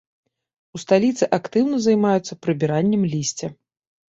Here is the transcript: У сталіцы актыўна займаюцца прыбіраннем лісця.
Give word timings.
У 0.77 0.81
сталіцы 0.83 1.23
актыўна 1.37 1.77
займаюцца 1.89 2.39
прыбіраннем 2.47 3.07
лісця. 3.13 3.47